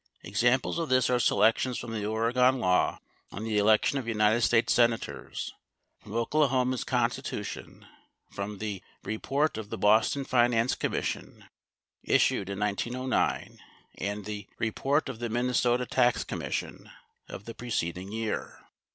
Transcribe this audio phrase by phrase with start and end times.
[0.23, 2.97] Examples of this are selections from the Oregon law
[3.31, 5.53] on the election of United States Senators,
[5.99, 7.85] from Oklahoma's Constitution,
[8.31, 11.45] from the "Report of the Boston Finance Commission,"
[12.01, 13.59] issued in 1909,
[13.99, 16.89] and the "Report of the Minnesota Tax Commission"
[17.29, 18.57] of the preceding year.